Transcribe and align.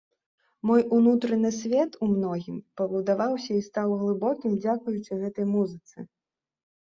Мой 0.67 0.81
унутраны 0.99 1.49
свет 1.57 1.91
ў 1.97 2.05
многім 2.13 2.55
пабудаваўся 2.81 3.51
і 3.59 3.61
стаў 3.69 3.87
глыбокім 4.01 4.51
дзякуючы 4.63 5.13
гэтай 5.25 5.45
музыцы. 5.55 5.97